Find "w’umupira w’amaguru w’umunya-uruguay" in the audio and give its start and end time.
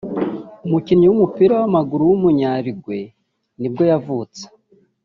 1.07-3.03